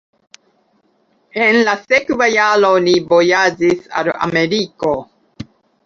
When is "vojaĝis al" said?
3.15-4.15